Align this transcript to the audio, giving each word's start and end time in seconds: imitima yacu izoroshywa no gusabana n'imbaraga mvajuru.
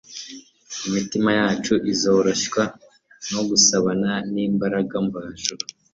imitima 0.87 1.29
yacu 1.39 1.73
izoroshywa 1.93 2.63
no 3.31 3.41
gusabana 3.49 4.11
n'imbaraga 4.33 4.95
mvajuru. 5.05 5.63